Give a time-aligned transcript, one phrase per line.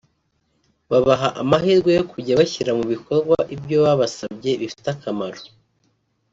[0.89, 5.41] babaha amahirwe yo kujya bashyira mu bikorwa ibyo babasabye bifite akamaro